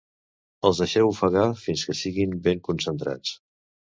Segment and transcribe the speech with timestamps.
[0.69, 3.37] els deixeu ofegar fins que siguin ben concentrats